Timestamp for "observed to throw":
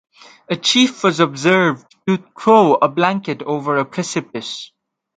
1.19-2.73